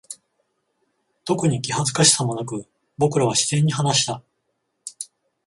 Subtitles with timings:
[1.25, 2.65] 特に気恥ずかしさもなく、
[2.97, 4.23] 僕らは自然に話した。